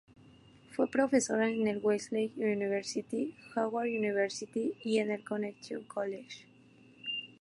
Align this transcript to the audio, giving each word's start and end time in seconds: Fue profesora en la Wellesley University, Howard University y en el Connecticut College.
Fue 0.75 0.89
profesora 0.89 1.47
en 1.47 1.63
la 1.63 1.77
Wellesley 1.77 2.33
University, 2.35 3.35
Howard 3.55 3.85
University 3.89 4.73
y 4.83 4.97
en 4.97 5.11
el 5.11 5.23
Connecticut 5.23 5.85
College. 5.85 6.47